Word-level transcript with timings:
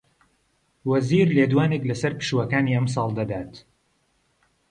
وەزیر 0.89 1.27
لێدوانێک 1.35 1.83
لەسەر 1.89 2.13
پشووەکانی 2.19 2.75
ئەمساڵ 2.75 3.09
دەدات 3.19 3.53